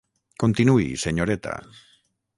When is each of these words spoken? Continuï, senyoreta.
Continuï, 0.43 0.87
senyoreta. 1.03 1.55